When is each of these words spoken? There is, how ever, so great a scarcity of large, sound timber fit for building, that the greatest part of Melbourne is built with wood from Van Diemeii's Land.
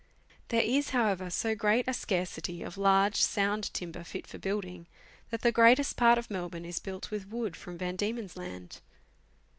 There 0.47 0.63
is, 0.63 0.89
how 0.97 1.05
ever, 1.05 1.29
so 1.29 1.53
great 1.53 1.87
a 1.87 1.93
scarcity 1.93 2.63
of 2.63 2.75
large, 2.75 3.17
sound 3.21 3.71
timber 3.71 4.03
fit 4.03 4.25
for 4.25 4.39
building, 4.39 4.87
that 5.29 5.41
the 5.43 5.51
greatest 5.51 5.95
part 5.95 6.17
of 6.17 6.31
Melbourne 6.31 6.65
is 6.65 6.79
built 6.79 7.11
with 7.11 7.29
wood 7.29 7.55
from 7.55 7.77
Van 7.77 7.97
Diemeii's 7.97 8.35
Land. 8.35 8.79